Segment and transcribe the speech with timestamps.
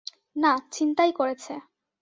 [0.35, 1.53] না, ছিনতাই করেছে।